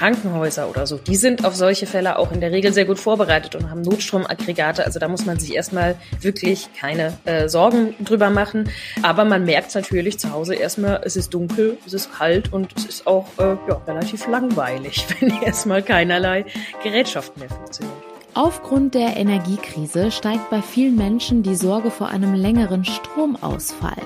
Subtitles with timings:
[0.00, 3.54] Krankenhäuser oder so, die sind auf solche Fälle auch in der Regel sehr gut vorbereitet
[3.54, 4.82] und haben Notstromaggregate.
[4.82, 8.70] Also da muss man sich erstmal wirklich keine äh, Sorgen drüber machen.
[9.02, 12.86] Aber man merkt natürlich zu Hause erstmal, es ist dunkel, es ist kalt und es
[12.86, 16.46] ist auch äh, ja, relativ langweilig, wenn erstmal keinerlei
[16.82, 18.09] Gerätschaften mehr funktionieren.
[18.34, 24.00] Aufgrund der Energiekrise steigt bei vielen Menschen die Sorge vor einem längeren Stromausfall.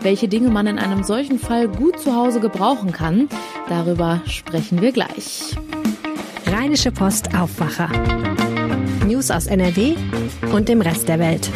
[0.00, 3.28] Welche Dinge man in einem solchen Fall gut zu Hause gebrauchen kann,
[3.68, 5.54] darüber sprechen wir gleich.
[6.46, 7.90] Rheinische Post Aufwacher.
[9.06, 9.94] News aus NRW
[10.52, 11.50] und dem Rest der Welt.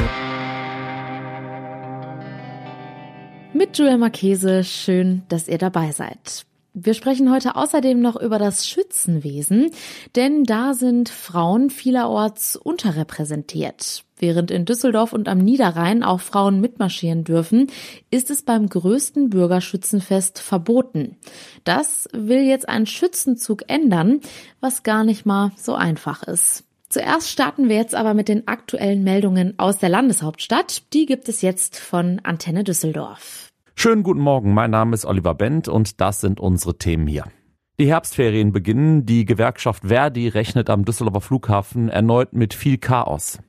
[3.52, 6.46] Mit Joel Marchese, schön, dass ihr dabei seid.
[6.76, 9.70] Wir sprechen heute außerdem noch über das Schützenwesen,
[10.16, 14.02] denn da sind Frauen vielerorts unterrepräsentiert.
[14.18, 17.68] Während in Düsseldorf und am Niederrhein auch Frauen mitmarschieren dürfen,
[18.10, 21.16] ist es beim größten Bürgerschützenfest verboten.
[21.62, 24.20] Das will jetzt ein Schützenzug ändern,
[24.58, 26.64] was gar nicht mal so einfach ist.
[26.88, 30.92] Zuerst starten wir jetzt aber mit den aktuellen Meldungen aus der Landeshauptstadt.
[30.92, 33.53] Die gibt es jetzt von Antenne Düsseldorf.
[33.76, 37.24] Schönen guten Morgen, mein Name ist Oliver Bent und das sind unsere Themen hier.
[37.78, 43.40] Die Herbstferien beginnen, die Gewerkschaft Verdi rechnet am Düsseldorfer Flughafen erneut mit viel Chaos.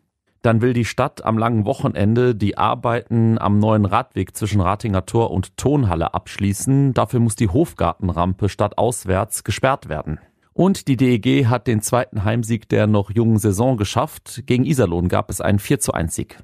[0.42, 5.32] Dann will die Stadt am langen Wochenende die Arbeiten am neuen Radweg zwischen Ratinger Tor
[5.32, 6.94] und Tonhalle abschließen.
[6.94, 10.20] Dafür muss die Hofgartenrampe stadtauswärts gesperrt werden.
[10.54, 14.44] Und die DEG hat den zweiten Heimsieg der noch jungen Saison geschafft.
[14.46, 16.38] Gegen Iserlohn gab es einen 4 zu 1 Sieg.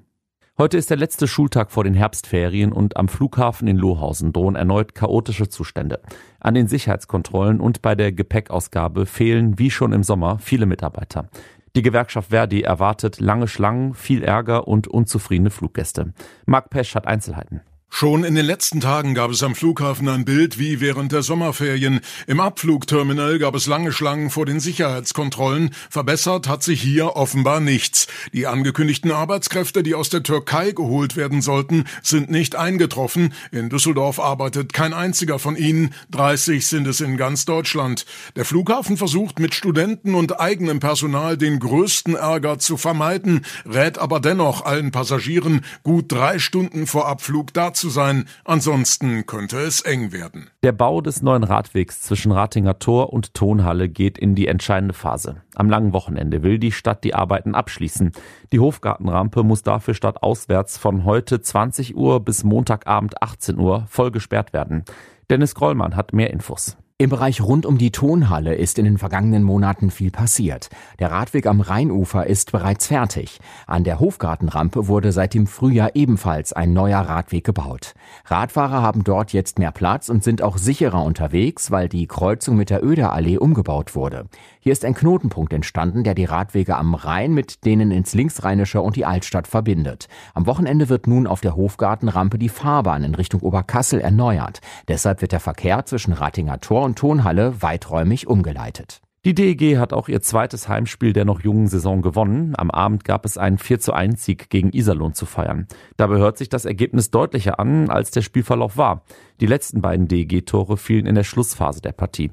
[0.58, 4.94] Heute ist der letzte Schultag vor den Herbstferien und am Flughafen in Lohausen drohen erneut
[4.94, 6.02] chaotische Zustände.
[6.42, 11.30] An den Sicherheitskontrollen und bei der Gepäckausgabe fehlen wie schon im Sommer viele Mitarbeiter.
[11.78, 16.14] Die Gewerkschaft Verdi erwartet lange Schlangen, viel Ärger und unzufriedene Fluggäste.
[16.46, 17.62] Marc Pesch hat Einzelheiten.
[17.94, 22.00] Schon in den letzten Tagen gab es am Flughafen ein Bild wie während der Sommerferien.
[22.26, 25.76] Im Abflugterminal gab es lange Schlangen vor den Sicherheitskontrollen.
[25.90, 28.08] Verbessert hat sich hier offenbar nichts.
[28.34, 33.34] Die angekündigten Arbeitskräfte, die aus der Türkei geholt werden sollten, sind nicht eingetroffen.
[33.52, 35.94] In Düsseldorf arbeitet kein einziger von ihnen.
[36.12, 38.06] 30 sind es in ganz Deutschland.
[38.36, 44.22] Der Flughafen versucht mit Studenten und eigenem Personal den größten Ärger zu vermeiden, rät aber
[44.22, 50.14] dennoch allen Passagieren, gut drei Stunden vor Abflug da zu sein, ansonsten könnte es eng
[50.14, 50.50] werden.
[50.64, 55.42] Der Bau des neuen Radwegs zwischen Ratinger Tor und Tonhalle geht in die entscheidende Phase.
[55.56, 58.12] Am langen Wochenende will die Stadt die Arbeiten abschließen.
[58.54, 64.54] Die Hofgartenrampe muss dafür stadtauswärts von heute 20 Uhr bis Montagabend 18 Uhr voll gesperrt
[64.54, 64.86] werden.
[65.32, 66.78] Dennis Grollmann hat mehr Infos.
[67.02, 70.70] Im Bereich rund um die Tonhalle ist in den vergangenen Monaten viel passiert.
[71.00, 73.40] Der Radweg am Rheinufer ist bereits fertig.
[73.66, 77.96] An der Hofgartenrampe wurde seit dem Frühjahr ebenfalls ein neuer Radweg gebaut.
[78.26, 82.70] Radfahrer haben dort jetzt mehr Platz und sind auch sicherer unterwegs, weil die Kreuzung mit
[82.70, 84.28] der Öderallee umgebaut wurde.
[84.60, 88.96] Hier ist ein Knotenpunkt entstanden, der die Radwege am Rhein mit denen ins Linksrheinische und
[88.96, 90.08] die Altstadt verbindet.
[90.36, 94.62] Am Wochenende wird nun auf der Hofgartenrampe die Fahrbahn in Richtung Oberkassel erneuert.
[94.88, 99.02] Deshalb wird der Verkehr zwischen Ratinger Tor und Tonhalle weiträumig umgeleitet.
[99.24, 102.56] Die DEG hat auch ihr zweites Heimspiel der noch jungen Saison gewonnen.
[102.58, 105.68] Am Abend gab es einen 4 zu 1 Sieg gegen Iserlohn zu feiern.
[105.96, 109.04] Dabei hört sich das Ergebnis deutlicher an, als der Spielverlauf war.
[109.40, 112.32] Die letzten beiden DEG-Tore fielen in der Schlussphase der Partie.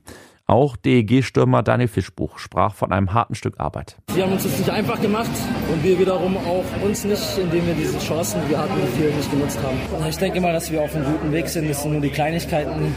[0.51, 3.99] Auch DEG-Stürmer Daniel Fischbuch sprach von einem harten Stück Arbeit.
[4.15, 5.29] Wir haben uns das nicht einfach gemacht
[5.71, 9.31] und wir wiederum auch uns nicht, indem wir diese Chancen, die wir hatten, viel nicht
[9.31, 9.77] genutzt haben.
[10.09, 11.69] Ich denke mal, dass wir auf einem guten Weg sind.
[11.69, 12.95] Es sind nur die Kleinigkeiten,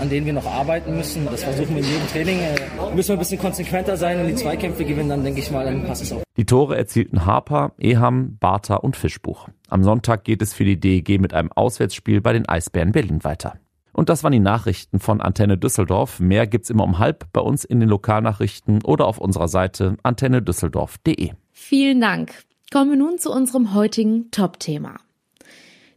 [0.00, 1.24] an denen wir noch arbeiten müssen.
[1.24, 2.38] Das versuchen wir in jedem Training.
[2.38, 5.64] Äh, müssen wir ein bisschen konsequenter sein und die Zweikämpfe gewinnen, dann denke ich mal,
[5.64, 6.22] dann passt es auch.
[6.36, 9.48] Die Tore erzielten Harper, Eham, Bartha und Fischbuch.
[9.68, 13.54] Am Sonntag geht es für die DEG mit einem Auswärtsspiel bei den Eisbären Berlin weiter.
[13.94, 16.20] Und das waren die Nachrichten von Antenne Düsseldorf.
[16.20, 21.30] Mehr gibt's immer um halb bei uns in den Lokalnachrichten oder auf unserer Seite antennedüsseldorf.de.
[21.52, 22.44] Vielen Dank.
[22.72, 24.96] Kommen wir nun zu unserem heutigen Top-Thema.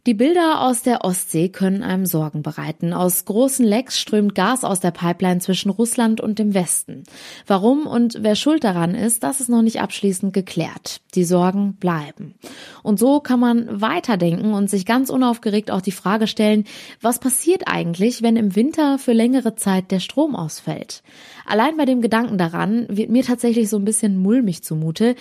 [0.08, 2.94] Die Bilder aus der Ostsee können einem Sorgen bereiten.
[2.94, 7.04] Aus großen Lecks strömt Gas aus der Pipeline zwischen Russland und dem Westen.
[7.46, 11.02] Warum und wer schuld daran ist, das ist noch nicht abschließend geklärt.
[11.14, 12.36] Die Sorgen bleiben.
[12.88, 16.64] Und so kann man weiterdenken und sich ganz unaufgeregt auch die Frage stellen,
[17.02, 21.04] was passiert eigentlich, wenn im Winter für längere Zeit der Strom ausfällt?
[21.46, 25.16] Allein bei dem Gedanken daran wird mir tatsächlich so ein bisschen mulmig zumute.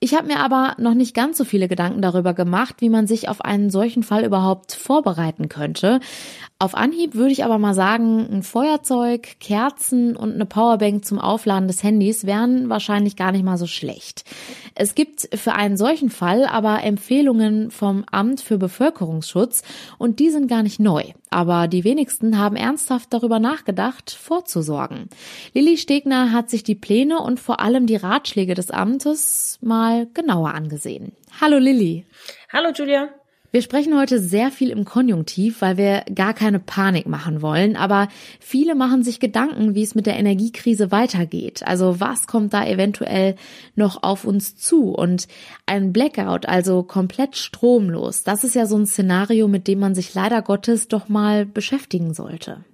[0.00, 3.28] Ich habe mir aber noch nicht ganz so viele Gedanken darüber gemacht, wie man sich
[3.28, 6.00] auf einen solchen Fall überhaupt vorbereiten könnte.
[6.60, 11.66] Auf Anhieb würde ich aber mal sagen, ein Feuerzeug, Kerzen und eine Powerbank zum Aufladen
[11.66, 14.24] des Handys wären wahrscheinlich gar nicht mal so schlecht.
[14.76, 19.62] Es gibt für einen solchen Fall aber Empfehlungen vom Amt für Bevölkerungsschutz
[19.98, 21.02] und die sind gar nicht neu.
[21.28, 25.10] Aber die wenigsten haben ernsthaft darüber nachgedacht, vorzusorgen.
[25.52, 30.54] Lilly Stegner hat sich die Pläne und vor allem die Ratschläge des Amtes mal genauer
[30.54, 31.12] angesehen.
[31.38, 32.06] Hallo Lilly.
[32.50, 33.10] Hallo Julia.
[33.54, 37.76] Wir sprechen heute sehr viel im Konjunktiv, weil wir gar keine Panik machen wollen.
[37.76, 38.08] Aber
[38.40, 41.62] viele machen sich Gedanken, wie es mit der Energiekrise weitergeht.
[41.66, 43.36] Also was kommt da eventuell
[43.76, 44.88] noch auf uns zu?
[44.94, 45.28] Und
[45.66, 50.14] ein Blackout, also komplett stromlos, das ist ja so ein Szenario, mit dem man sich
[50.14, 52.64] leider Gottes doch mal beschäftigen sollte.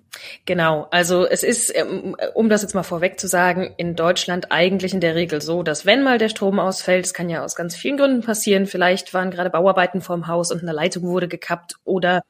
[0.47, 4.95] Genau, also es ist, ähm, um das jetzt mal vorweg zu sagen, in Deutschland eigentlich
[4.95, 7.77] in der Regel so, dass wenn mal der Strom ausfällt, es kann ja aus ganz
[7.77, 12.23] vielen Gründen passieren, vielleicht waren gerade Bauarbeiten vorm Haus und eine Leitung wurde gekappt oder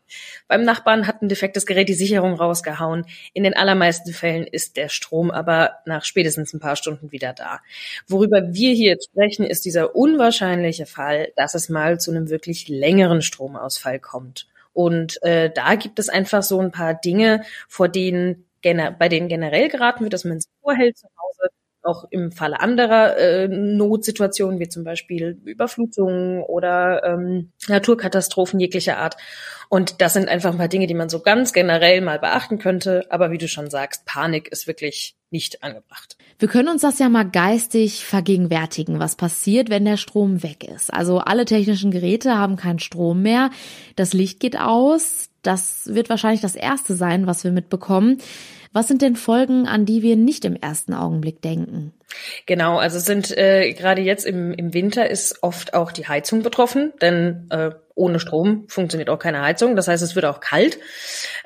[0.49, 3.07] beim Nachbarn hat ein defektes Gerät die Sicherung rausgehauen.
[3.33, 7.61] In den allermeisten Fällen ist der Strom aber nach spätestens ein paar Stunden wieder da.
[8.09, 12.69] Worüber wir hier jetzt sprechen, ist dieser unwahrscheinliche Fall, dass es mal zu einem wirklich
[12.69, 14.47] längeren Stromausfall kommt.
[14.73, 19.69] Und äh, da gibt es einfach so ein paar Dinge, vor denen bei denen generell
[19.69, 21.50] geraten wird, dass man sich vorhält zu Hause,
[21.88, 29.17] auch im Falle anderer äh, Notsituationen, wie zum Beispiel Überflutungen oder ähm, Naturkatastrophen jeglicher Art.
[29.70, 33.05] Und das sind einfach ein paar Dinge, die man so ganz generell mal beachten könnte.
[33.11, 36.17] Aber wie du schon sagst, Panik ist wirklich nicht angebracht.
[36.38, 40.93] Wir können uns das ja mal geistig vergegenwärtigen, was passiert, wenn der Strom weg ist.
[40.93, 43.50] Also alle technischen Geräte haben keinen Strom mehr,
[43.96, 48.19] das Licht geht aus, das wird wahrscheinlich das Erste sein, was wir mitbekommen.
[48.73, 51.93] Was sind denn Folgen, an die wir nicht im ersten Augenblick denken?
[52.47, 56.93] Genau, also sind äh, gerade jetzt im, im Winter ist oft auch die Heizung betroffen,
[57.00, 59.76] denn äh, ohne Strom funktioniert auch keine Heizung.
[59.76, 60.79] Das heißt, es wird auch kalt.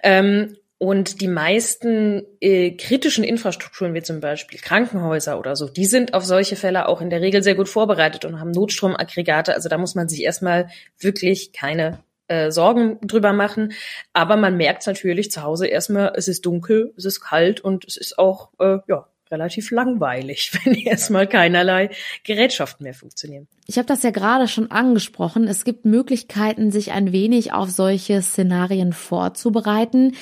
[0.02, 6.12] Ähm, und die meisten äh, kritischen Infrastrukturen, wie zum Beispiel Krankenhäuser oder so, die sind
[6.12, 9.54] auf solche Fälle auch in der Regel sehr gut vorbereitet und haben Notstromaggregate.
[9.54, 12.00] Also da muss man sich erstmal wirklich keine
[12.32, 13.72] äh, Sorgen drüber machen.
[14.12, 17.96] Aber man merkt natürlich zu Hause erstmal, es ist dunkel, es ist kalt und es
[17.96, 21.90] ist auch äh, ja relativ langweilig, wenn erstmal keinerlei
[22.24, 23.48] Gerätschaften mehr funktionieren.
[23.66, 25.46] Ich habe das ja gerade schon angesprochen.
[25.46, 30.14] Es gibt Möglichkeiten, sich ein wenig auf solche Szenarien vorzubereiten.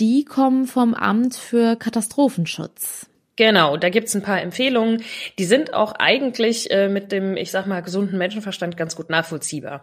[0.00, 3.08] Die kommen vom Amt für Katastrophenschutz.
[3.38, 5.04] Genau, da gibt's ein paar Empfehlungen.
[5.38, 9.82] Die sind auch eigentlich äh, mit dem, ich sag mal, gesunden Menschenverstand ganz gut nachvollziehbar.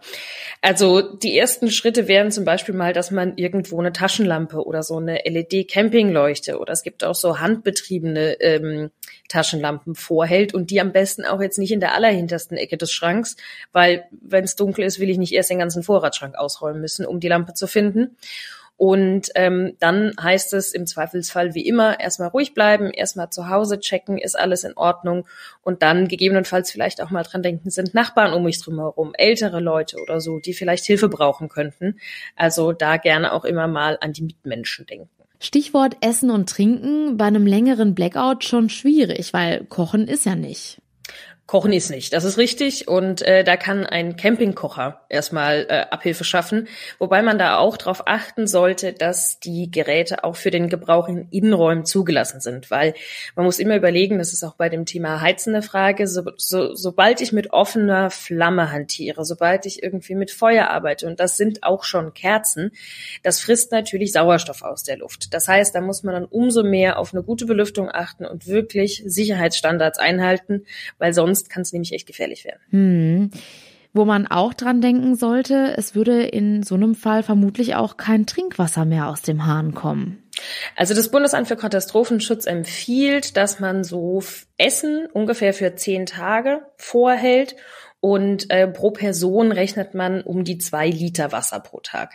[0.60, 4.98] Also die ersten Schritte wären zum Beispiel mal, dass man irgendwo eine Taschenlampe oder so
[4.98, 8.90] eine LED-Campingleuchte oder es gibt auch so handbetriebene ähm,
[9.30, 13.36] Taschenlampen vorhält und die am besten auch jetzt nicht in der allerhintersten Ecke des Schranks,
[13.72, 17.20] weil wenn es dunkel ist, will ich nicht erst den ganzen Vorratsschrank ausräumen müssen, um
[17.20, 18.18] die Lampe zu finden.
[18.76, 23.80] Und ähm, dann heißt es im Zweifelsfall wie immer erstmal ruhig bleiben, erstmal zu Hause
[23.80, 25.26] checken, ist alles in Ordnung
[25.62, 29.96] und dann gegebenenfalls vielleicht auch mal dran denken, sind Nachbarn um mich drumherum, ältere Leute
[30.02, 31.98] oder so, die vielleicht Hilfe brauchen könnten.
[32.34, 35.08] Also da gerne auch immer mal an die Mitmenschen denken.
[35.38, 40.80] Stichwort Essen und Trinken bei einem längeren Blackout schon schwierig, weil Kochen ist ja nicht.
[41.46, 42.88] Kochen ist nicht, das ist richtig.
[42.88, 46.66] Und äh, da kann ein Campingkocher erstmal äh, Abhilfe schaffen.
[46.98, 51.28] Wobei man da auch darauf achten sollte, dass die Geräte auch für den Gebrauch in
[51.30, 52.72] Innenräumen zugelassen sind.
[52.72, 52.94] Weil
[53.36, 56.74] man muss immer überlegen, das ist auch bei dem Thema Heizen eine Frage, so, so,
[56.74, 61.62] sobald ich mit offener Flamme hantiere, sobald ich irgendwie mit Feuer arbeite, und das sind
[61.62, 62.72] auch schon Kerzen,
[63.22, 65.32] das frisst natürlich Sauerstoff aus der Luft.
[65.32, 69.04] Das heißt, da muss man dann umso mehr auf eine gute Belüftung achten und wirklich
[69.06, 70.66] Sicherheitsstandards einhalten,
[70.98, 72.60] weil sonst sonst kann es nämlich echt gefährlich werden.
[72.70, 73.30] Hm.
[73.92, 78.26] Wo man auch dran denken sollte, es würde in so einem Fall vermutlich auch kein
[78.26, 80.22] Trinkwasser mehr aus dem Hahn kommen.
[80.76, 84.22] Also das Bundesamt für Katastrophenschutz empfiehlt, dass man so
[84.58, 87.56] Essen ungefähr für zehn Tage vorhält
[88.00, 92.14] und äh, pro Person rechnet man um die zwei Liter Wasser pro Tag.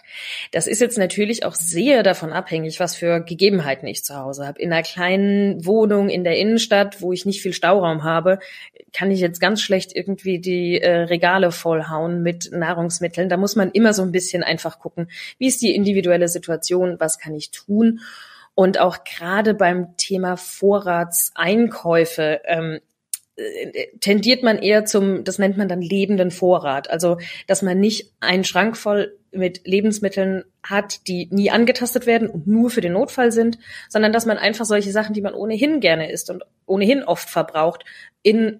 [0.52, 4.62] Das ist jetzt natürlich auch sehr davon abhängig, was für Gegebenheiten ich zu Hause habe.
[4.62, 8.40] In einer kleinen Wohnung in der Innenstadt, wo ich nicht viel Stauraum habe,
[8.94, 13.30] kann ich jetzt ganz schlecht irgendwie die äh, Regale vollhauen mit Nahrungsmitteln.
[13.30, 15.10] Da muss man immer so ein bisschen einfach gucken,
[15.40, 18.02] wie ist die individuelle Situation, was kann ich tun.
[18.54, 22.80] Und auch gerade beim Thema Vorratseinkäufe ähm,
[24.00, 26.90] tendiert man eher zum, das nennt man dann lebenden Vorrat.
[26.90, 27.18] Also,
[27.48, 32.70] dass man nicht einen Schrank voll mit Lebensmitteln hat, die nie angetastet werden und nur
[32.70, 33.58] für den Notfall sind,
[33.90, 37.86] sondern dass man einfach solche Sachen, die man ohnehin gerne isst und ohnehin oft verbraucht,
[38.24, 38.60] in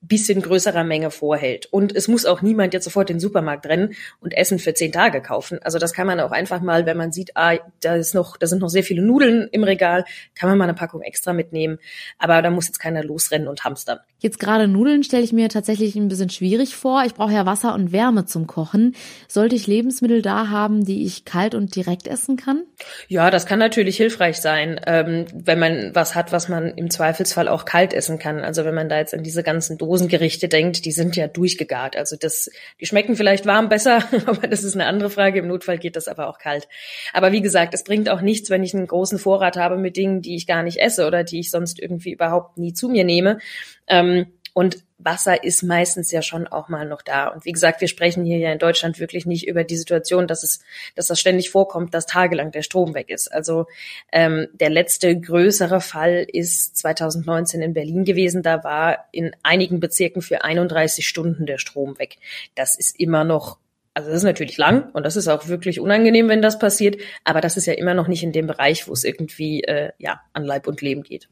[0.00, 1.66] bisschen größerer Menge vorhält.
[1.66, 4.92] Und es muss auch niemand jetzt sofort in den Supermarkt rennen und Essen für zehn
[4.92, 5.58] Tage kaufen.
[5.62, 8.46] Also das kann man auch einfach mal, wenn man sieht, ah, da ist noch, da
[8.46, 11.78] sind noch sehr viele Nudeln im Regal, kann man mal eine Packung extra mitnehmen.
[12.18, 13.98] Aber da muss jetzt keiner losrennen und hamstern.
[14.20, 17.04] Jetzt gerade Nudeln stelle ich mir tatsächlich ein bisschen schwierig vor.
[17.04, 18.96] Ich brauche ja Wasser und Wärme zum Kochen.
[19.28, 22.64] Sollte ich Lebensmittel da haben, die ich kalt und direkt essen kann?
[23.06, 27.48] Ja, das kann natürlich hilfreich sein, ähm, wenn man was hat, was man im Zweifelsfall
[27.48, 28.40] auch kalt essen kann.
[28.40, 31.96] Also wenn man da jetzt an diese ganzen Dosengerichte denkt, die sind ja durchgegart.
[31.96, 35.38] Also das, die schmecken vielleicht warm besser, aber das ist eine andere Frage.
[35.38, 36.68] Im Notfall geht das aber auch kalt.
[37.14, 40.20] Aber wie gesagt, es bringt auch nichts, wenn ich einen großen Vorrat habe mit Dingen,
[40.20, 43.38] die ich gar nicht esse oder die ich sonst irgendwie überhaupt nie zu mir nehme.
[43.86, 44.26] Ähm,
[44.58, 47.28] und Wasser ist meistens ja schon auch mal noch da.
[47.28, 50.42] Und wie gesagt, wir sprechen hier ja in Deutschland wirklich nicht über die Situation, dass
[50.42, 50.58] es,
[50.96, 53.32] dass das ständig vorkommt, dass tagelang der Strom weg ist.
[53.32, 53.66] Also
[54.10, 58.42] ähm, der letzte größere Fall ist 2019 in Berlin gewesen.
[58.42, 62.16] Da war in einigen Bezirken für 31 Stunden der Strom weg.
[62.56, 63.58] Das ist immer noch
[63.94, 67.40] also das ist natürlich lang und das ist auch wirklich unangenehm, wenn das passiert, aber
[67.40, 70.44] das ist ja immer noch nicht in dem Bereich, wo es irgendwie äh, ja an
[70.44, 71.28] Leib und Leben geht.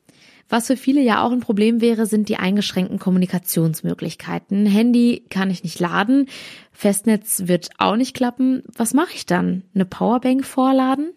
[0.49, 4.65] Was für viele ja auch ein Problem wäre, sind die eingeschränkten Kommunikationsmöglichkeiten.
[4.67, 6.29] Handy kann ich nicht laden,
[6.77, 8.63] Festnetz wird auch nicht klappen.
[8.77, 9.63] Was mache ich dann?
[9.75, 11.13] Eine Powerbank vorladen?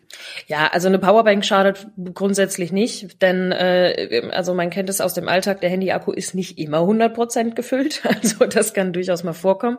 [0.48, 5.28] Ja, also eine Powerbank schadet grundsätzlich nicht, denn äh, also man kennt es aus dem
[5.28, 9.78] Alltag, der Handy-Akku ist nicht immer 100 Prozent gefüllt, also das kann durchaus mal vorkommen.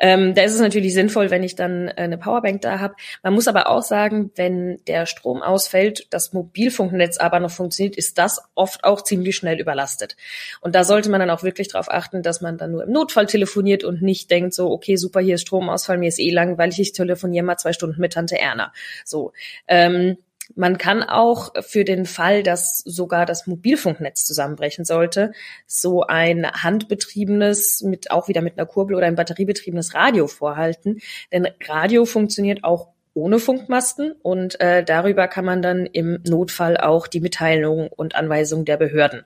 [0.00, 2.94] Ähm, da ist es natürlich sinnvoll, wenn ich dann eine Powerbank da habe.
[3.22, 8.18] Man muss aber auch sagen, wenn der Strom ausfällt, das Mobilfunknetz aber noch funktioniert, ist
[8.18, 10.16] das oft auch ziemlich schnell überlastet.
[10.60, 13.26] Und da sollte man dann auch wirklich darauf achten, dass man dann nur im Notfall
[13.26, 16.92] telefoniert und nicht denkt so, okay, super, hier ist Stromausfall, mir ist eh langweilig, ich
[16.92, 18.72] telefoniere mal zwei Stunden mit Tante Erna.
[19.04, 19.32] So.
[19.66, 20.18] Ähm,
[20.54, 25.32] man kann auch für den Fall, dass sogar das Mobilfunknetz zusammenbrechen sollte,
[25.66, 31.00] so ein handbetriebenes, mit auch wieder mit einer Kurbel oder ein batteriebetriebenes Radio vorhalten.
[31.32, 37.08] Denn Radio funktioniert auch ohne Funkmasten und äh, darüber kann man dann im Notfall auch
[37.08, 39.24] die Mitteilung und Anweisung der Behörden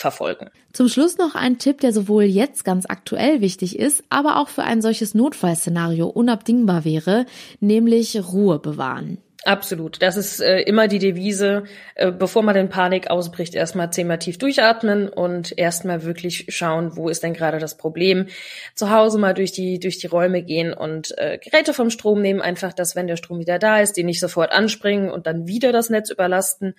[0.00, 0.50] verfolgen.
[0.72, 4.62] Zum Schluss noch ein Tipp, der sowohl jetzt ganz aktuell wichtig ist, aber auch für
[4.62, 7.26] ein solches Notfallszenario unabdingbar wäre,
[7.60, 9.18] nämlich Ruhe bewahren.
[9.44, 10.02] Absolut.
[10.02, 11.64] Das ist äh, immer die Devise,
[11.94, 17.08] äh, bevor man in Panik ausbricht, erstmal zehnmal tief durchatmen und erstmal wirklich schauen, wo
[17.08, 18.26] ist denn gerade das Problem.
[18.74, 22.42] Zu Hause mal durch die, durch die Räume gehen und äh, Geräte vom Strom nehmen,
[22.42, 25.72] einfach, dass wenn der Strom wieder da ist, die nicht sofort anspringen und dann wieder
[25.72, 26.74] das Netz überlasten.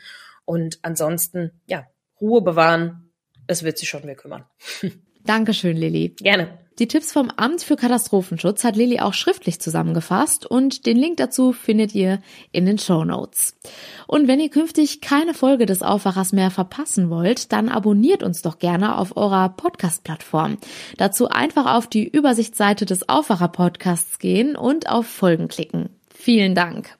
[0.46, 1.88] Und ansonsten, ja,
[2.20, 3.11] Ruhe bewahren.
[3.48, 4.46] Es wird sich schon mehr kümmern.
[5.26, 6.16] Dankeschön, Lilly.
[6.18, 6.58] Gerne.
[6.80, 11.52] Die Tipps vom Amt für Katastrophenschutz hat Lilly auch schriftlich zusammengefasst und den Link dazu
[11.54, 12.22] findet ihr
[12.52, 13.56] in den Show Notes.
[14.08, 18.58] Und wenn ihr künftig keine Folge des Aufwachers mehr verpassen wollt, dann abonniert uns doch
[18.58, 20.58] gerne auf eurer Podcast-Plattform.
[20.98, 25.90] Dazu einfach auf die Übersichtsseite des Aufwacher-Podcasts gehen und auf Folgen klicken.
[26.10, 26.98] Vielen Dank.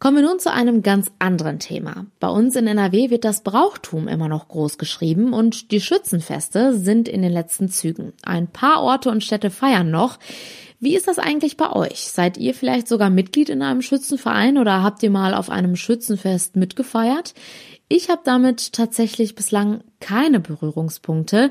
[0.00, 2.06] Kommen wir nun zu einem ganz anderen Thema.
[2.20, 7.08] Bei uns in NRW wird das Brauchtum immer noch groß geschrieben und die Schützenfeste sind
[7.08, 8.12] in den letzten Zügen.
[8.22, 10.20] Ein paar Orte und Städte feiern noch.
[10.78, 12.12] Wie ist das eigentlich bei euch?
[12.12, 16.54] Seid ihr vielleicht sogar Mitglied in einem Schützenverein oder habt ihr mal auf einem Schützenfest
[16.54, 17.34] mitgefeiert?
[17.88, 21.50] Ich habe damit tatsächlich bislang keine Berührungspunkte.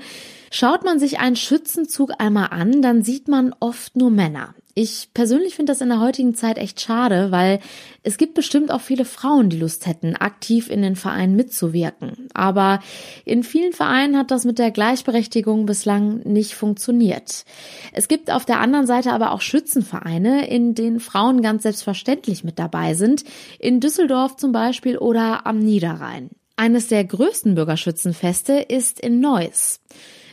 [0.52, 4.56] Schaut man sich einen Schützenzug einmal an, dann sieht man oft nur Männer.
[4.80, 7.62] Ich persönlich finde das in der heutigen Zeit echt schade, weil
[8.04, 12.30] es gibt bestimmt auch viele Frauen, die Lust hätten, aktiv in den Vereinen mitzuwirken.
[12.36, 12.80] Aber
[13.26, 17.44] in vielen Vereinen hat das mit der Gleichberechtigung bislang nicht funktioniert.
[17.92, 22.60] Es gibt auf der anderen Seite aber auch Schützenvereine, in denen Frauen ganz selbstverständlich mit
[22.60, 23.24] dabei sind,
[23.58, 26.30] in Düsseldorf zum Beispiel oder am Niederrhein.
[26.56, 29.80] Eines der größten Bürgerschützenfeste ist in Neuss.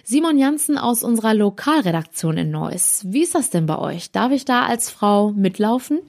[0.07, 3.07] Simon Janssen aus unserer Lokalredaktion in Neuss.
[3.09, 4.11] Wie ist das denn bei euch?
[4.11, 6.01] Darf ich da als Frau mitlaufen?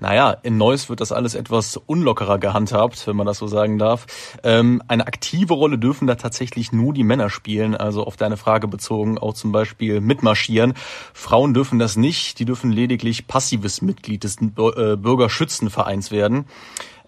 [0.00, 4.06] Naja, in Neuss wird das alles etwas unlockerer gehandhabt, wenn man das so sagen darf.
[4.42, 8.66] Ähm, eine aktive Rolle dürfen da tatsächlich nur die Männer spielen, also auf deine Frage
[8.66, 10.72] bezogen, auch zum Beispiel mitmarschieren.
[11.12, 16.46] Frauen dürfen das nicht, die dürfen lediglich passives Mitglied des äh, Bürgerschützenvereins werden.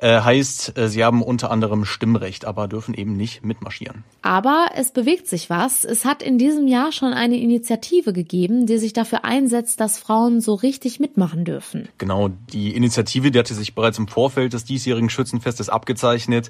[0.01, 4.05] Äh, heißt, äh, sie haben unter anderem Stimmrecht, aber dürfen eben nicht mitmarschieren.
[4.23, 5.85] Aber es bewegt sich was.
[5.85, 10.41] Es hat in diesem Jahr schon eine Initiative gegeben, die sich dafür einsetzt, dass Frauen
[10.41, 11.89] so richtig mitmachen dürfen.
[11.99, 16.49] Genau, die Initiative, die hatte sich bereits im Vorfeld des diesjährigen Schützenfestes abgezeichnet.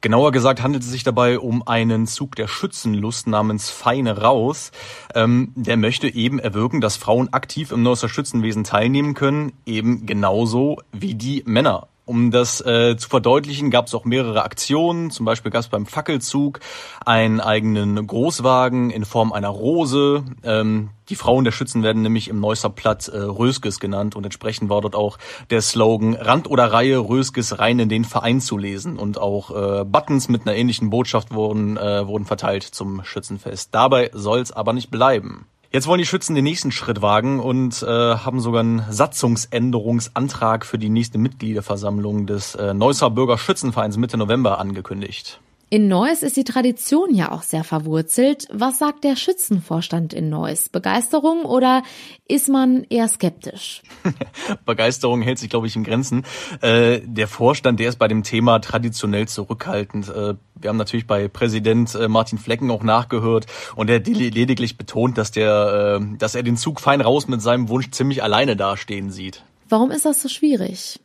[0.00, 4.72] Genauer gesagt handelt es sich dabei um einen Zug der Schützenlust namens Feine Raus.
[5.14, 10.78] Ähm, der möchte eben erwirken, dass Frauen aktiv im Neusser Schützenwesen teilnehmen können, eben genauso
[10.92, 15.10] wie die Männer Um das äh, zu verdeutlichen, gab es auch mehrere Aktionen.
[15.10, 16.60] Zum Beispiel gab es beim Fackelzug
[17.04, 20.22] einen eigenen Großwagen in Form einer Rose.
[20.44, 24.70] Ähm, die Frauen der Schützen werden nämlich im Neusser Platt äh, Röskes genannt und entsprechend
[24.70, 25.18] war dort auch
[25.50, 29.84] der Slogan Rand oder Reihe Röskes rein in den Verein zu lesen und auch äh,
[29.84, 33.74] Buttons mit einer ähnlichen Botschaft wurden, äh, wurden verteilt zum Schützenfest.
[33.74, 35.48] Dabei soll's aber nicht bleiben.
[35.76, 40.78] Jetzt wollen die Schützen den nächsten Schritt wagen und äh, haben sogar einen Satzungsänderungsantrag für
[40.78, 45.38] die nächste Mitgliederversammlung des äh, Neusser Bürger Schützenvereins Mitte November angekündigt.
[45.68, 48.46] In Neuss ist die Tradition ja auch sehr verwurzelt.
[48.52, 50.68] Was sagt der Schützenvorstand in Neuss?
[50.68, 51.82] Begeisterung oder
[52.28, 53.82] ist man eher skeptisch?
[54.64, 56.24] Begeisterung hält sich, glaube ich, in Grenzen.
[56.60, 60.08] Äh, der Vorstand, der ist bei dem Thema traditionell zurückhaltend.
[60.08, 65.18] Äh, wir haben natürlich bei Präsident äh, Martin Flecken auch nachgehört und er lediglich betont,
[65.18, 69.42] dass der, dass er den Zug fein raus mit seinem Wunsch ziemlich alleine dastehen sieht.
[69.68, 71.00] Warum ist das so schwierig?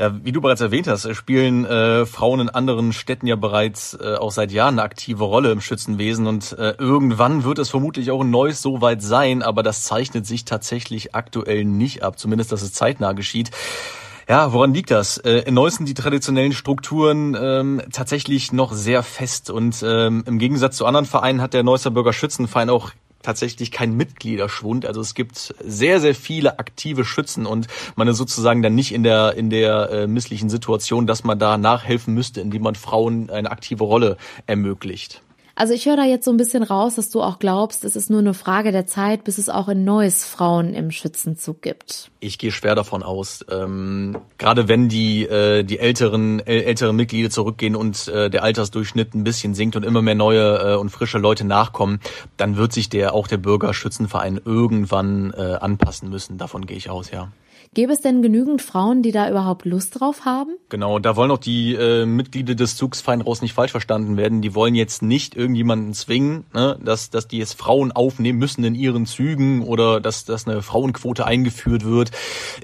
[0.00, 4.14] Ja, wie du bereits erwähnt hast, spielen äh, Frauen in anderen Städten ja bereits äh,
[4.14, 8.22] auch seit Jahren eine aktive Rolle im Schützenwesen und äh, irgendwann wird es vermutlich auch
[8.22, 12.62] in Neuss so weit sein, aber das zeichnet sich tatsächlich aktuell nicht ab, zumindest dass
[12.62, 13.50] es zeitnah geschieht.
[14.26, 15.18] Ja, woran liegt das?
[15.18, 20.38] Äh, in Neuss sind die traditionellen Strukturen ähm, tatsächlich noch sehr fest und ähm, im
[20.38, 22.92] Gegensatz zu anderen Vereinen hat der Neusser Bürger Schützenverein auch
[23.22, 24.86] tatsächlich kein Mitgliederschwund.
[24.86, 29.02] Also es gibt sehr, sehr viele aktive Schützen und man ist sozusagen dann nicht in
[29.02, 33.50] der, in der äh, misslichen Situation, dass man da nachhelfen müsste, indem man Frauen eine
[33.50, 35.22] aktive Rolle ermöglicht.
[35.60, 38.08] Also ich höre da jetzt so ein bisschen raus, dass du auch glaubst, es ist
[38.08, 42.10] nur eine Frage der Zeit, bis es auch in Neues Frauen im Schützenzug gibt.
[42.18, 43.44] Ich gehe schwer davon aus.
[43.50, 49.14] Ähm, gerade wenn die, äh, die älteren, äh, älteren Mitglieder zurückgehen und äh, der Altersdurchschnitt
[49.14, 52.00] ein bisschen sinkt und immer mehr neue äh, und frische Leute nachkommen,
[52.38, 56.38] dann wird sich der auch der Bürgerschützenverein irgendwann äh, anpassen müssen.
[56.38, 57.28] Davon gehe ich aus, ja.
[57.72, 60.56] Gäbe es denn genügend Frauen, die da überhaupt Lust drauf haben?
[60.70, 64.42] Genau, da wollen auch die äh, Mitglieder des Zugs fein raus nicht falsch verstanden werden.
[64.42, 68.74] Die wollen jetzt nicht irgendjemanden zwingen, ne, dass, dass die jetzt Frauen aufnehmen müssen in
[68.74, 72.10] ihren Zügen oder dass, dass eine Frauenquote eingeführt wird.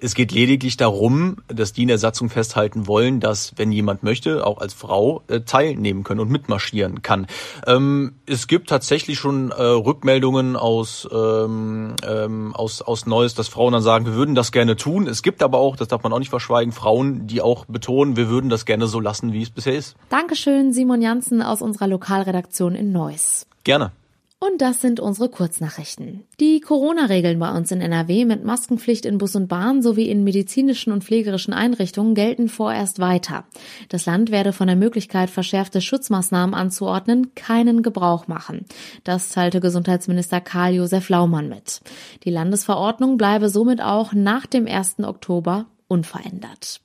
[0.03, 4.45] Es geht lediglich darum, dass die in der Satzung festhalten wollen, dass, wenn jemand möchte,
[4.45, 7.29] auch als Frau äh, teilnehmen können und mitmarschieren kann.
[7.65, 13.73] Ähm, es gibt tatsächlich schon äh, Rückmeldungen aus, ähm, ähm, aus, aus Neues, dass Frauen
[13.73, 15.07] dann sagen, wir würden das gerne tun tun.
[15.07, 18.29] Es gibt aber auch, das darf man auch nicht verschweigen, Frauen, die auch betonen, wir
[18.29, 19.97] würden das gerne so lassen, wie es bisher ist.
[20.09, 23.47] Dankeschön, Simon Janssen aus unserer Lokalredaktion in Neuss.
[23.65, 23.93] Gerne.
[24.39, 26.25] Und das sind unsere Kurznachrichten.
[26.41, 30.93] Die Corona-Regeln bei uns in NRW mit Maskenpflicht in Bus und Bahn sowie in medizinischen
[30.93, 33.47] und pflegerischen Einrichtungen gelten vorerst weiter.
[33.89, 38.67] Das Land werde von der Möglichkeit, verschärfte Schutzmaßnahmen anzuordnen, keinen Gebrauch machen.
[39.05, 41.81] Das teilte Gesundheitsminister Karl-Josef Laumann mit.
[42.25, 44.97] Die Landesverordnung bleibe somit auch nach dem 1.
[44.99, 46.83] Oktober unverändert.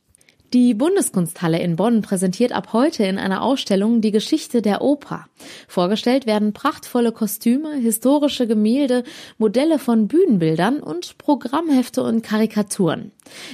[0.54, 5.28] Die Bundeskunsthalle in Bonn präsentiert ab heute in einer Ausstellung die Geschichte der Oper.
[5.70, 9.06] Vorgestellt werden prachtvolle Kostüme, historische Gemälde,
[9.38, 13.14] Modelle von Bühnenbildern und Programmhefte und Karikaturen.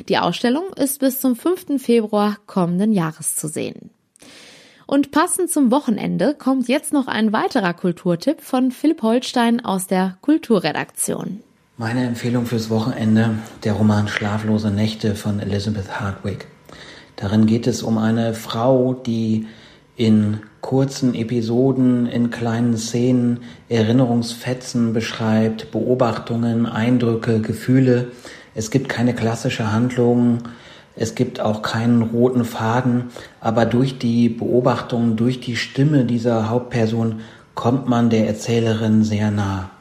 [0.10, 1.80] Die Ausstellung ist bis zum 5.
[1.80, 3.92] Februar kommenden Jahres zu sehen.
[4.88, 10.18] Und passend zum Wochenende kommt jetzt noch ein weiterer Kulturtipp von Philipp Holstein aus der
[10.22, 11.42] Kulturredaktion.
[11.78, 16.48] Meine Empfehlung fürs Wochenende, der Roman Schlaflose Nächte von Elizabeth Hardwick.
[17.18, 19.48] Darin geht es um eine Frau, die
[19.96, 28.12] in kurzen Episoden, in kleinen Szenen Erinnerungsfetzen beschreibt, Beobachtungen, Eindrücke, Gefühle.
[28.54, 30.44] Es gibt keine klassische Handlung,
[30.96, 33.06] es gibt auch keinen roten Faden,
[33.42, 37.22] aber durch die Beobachtungen, durch die Stimme dieser Hauptperson
[37.56, 39.72] kommt man der Erzählerin sehr nah.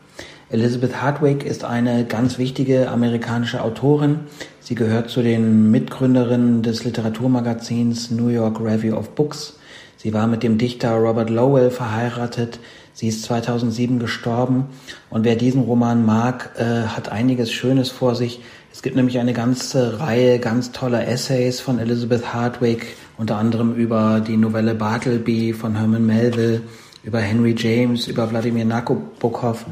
[0.48, 4.20] Elizabeth Hardwick ist eine ganz wichtige amerikanische Autorin.
[4.60, 9.58] Sie gehört zu den Mitgründerinnen des Literaturmagazins New York Review of Books.
[9.96, 12.60] Sie war mit dem Dichter Robert Lowell verheiratet.
[12.92, 14.66] Sie ist 2007 gestorben.
[15.10, 18.40] Und wer diesen Roman mag, äh, hat einiges Schönes vor sich.
[18.72, 24.20] Es gibt nämlich eine ganze Reihe ganz toller Essays von Elizabeth Hardwick, unter anderem über
[24.20, 26.62] die Novelle Bartleby von Herman Melville,
[27.02, 29.66] über Henry James, über Wladimir Nabokov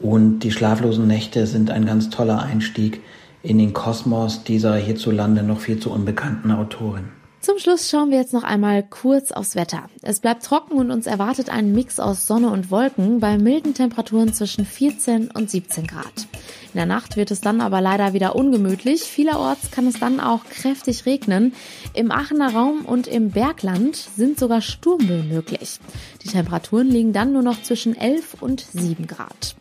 [0.00, 3.02] und die schlaflosen Nächte sind ein ganz toller Einstieg
[3.42, 7.17] in den Kosmos dieser hierzulande noch viel zu unbekannten Autorin.
[7.48, 9.88] Zum Schluss schauen wir jetzt noch einmal kurz aufs Wetter.
[10.02, 14.34] Es bleibt trocken und uns erwartet ein Mix aus Sonne und Wolken bei milden Temperaturen
[14.34, 16.28] zwischen 14 und 17 Grad.
[16.74, 19.00] In der Nacht wird es dann aber leider wieder ungemütlich.
[19.00, 21.54] Vielerorts kann es dann auch kräftig regnen.
[21.94, 25.80] Im Aachener Raum und im Bergland sind sogar Sturmböen möglich.
[26.22, 29.56] Die Temperaturen liegen dann nur noch zwischen 11 und 7 Grad.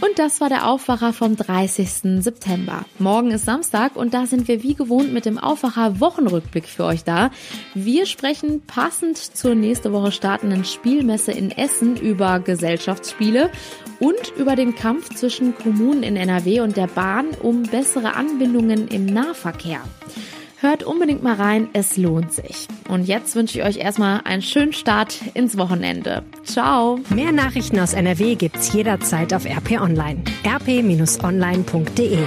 [0.00, 2.22] Und das war der Aufwacher vom 30.
[2.22, 2.84] September.
[3.00, 7.02] Morgen ist Samstag und da sind wir wie gewohnt mit dem Aufwacher Wochenrückblick für euch
[7.02, 7.30] da.
[7.74, 13.50] Wir sprechen passend zur nächste Woche startenden Spielmesse in Essen über Gesellschaftsspiele
[13.98, 19.06] und über den Kampf zwischen Kommunen in NRW und der Bahn um bessere Anbindungen im
[19.06, 19.80] Nahverkehr.
[20.60, 22.66] Hört unbedingt mal rein, es lohnt sich.
[22.88, 26.24] Und jetzt wünsche ich euch erstmal einen schönen Start ins Wochenende.
[26.42, 26.98] Ciao.
[27.10, 30.20] Mehr Nachrichten aus NRW gibt's jederzeit auf RP Online.
[30.44, 32.18] rp-online.de